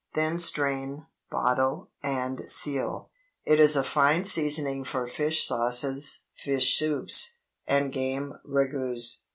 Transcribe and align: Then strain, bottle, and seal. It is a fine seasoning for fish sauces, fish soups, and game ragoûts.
Then 0.15 0.39
strain, 0.39 1.05
bottle, 1.29 1.91
and 2.01 2.49
seal. 2.49 3.11
It 3.45 3.59
is 3.59 3.75
a 3.75 3.83
fine 3.83 4.25
seasoning 4.25 4.83
for 4.83 5.05
fish 5.05 5.45
sauces, 5.45 6.23
fish 6.33 6.75
soups, 6.75 7.37
and 7.67 7.93
game 7.93 8.33
ragoûts. 8.43 9.19